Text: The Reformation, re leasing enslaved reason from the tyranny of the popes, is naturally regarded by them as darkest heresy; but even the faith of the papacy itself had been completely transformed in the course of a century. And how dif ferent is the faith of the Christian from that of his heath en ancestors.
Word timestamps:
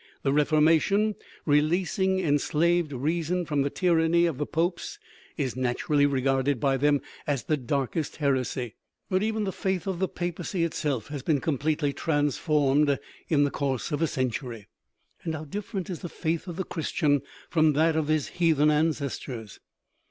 The 0.23 0.33
Reformation, 0.33 1.13
re 1.45 1.61
leasing 1.61 2.19
enslaved 2.19 2.91
reason 2.91 3.45
from 3.45 3.61
the 3.61 3.69
tyranny 3.69 4.25
of 4.25 4.39
the 4.39 4.47
popes, 4.47 4.97
is 5.37 5.55
naturally 5.55 6.07
regarded 6.07 6.59
by 6.59 6.75
them 6.77 7.01
as 7.27 7.43
darkest 7.43 8.15
heresy; 8.15 8.73
but 9.11 9.21
even 9.21 9.43
the 9.43 9.51
faith 9.51 9.85
of 9.85 9.99
the 9.99 10.07
papacy 10.07 10.63
itself 10.63 11.09
had 11.09 11.23
been 11.23 11.39
completely 11.39 11.93
transformed 11.93 12.97
in 13.29 13.43
the 13.43 13.51
course 13.51 13.91
of 13.91 14.01
a 14.01 14.07
century. 14.07 14.67
And 15.23 15.35
how 15.35 15.45
dif 15.45 15.71
ferent 15.71 15.87
is 15.87 15.99
the 15.99 16.09
faith 16.09 16.47
of 16.47 16.55
the 16.55 16.63
Christian 16.63 17.21
from 17.47 17.73
that 17.73 17.95
of 17.95 18.07
his 18.07 18.29
heath 18.29 18.59
en 18.59 18.71
ancestors. 18.71 19.59